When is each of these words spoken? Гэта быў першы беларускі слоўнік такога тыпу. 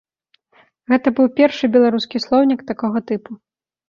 Гэта 0.93 1.07
быў 1.19 1.27
першы 1.39 1.69
беларускі 1.75 2.21
слоўнік 2.25 2.65
такога 2.73 2.99
тыпу. 3.13 3.37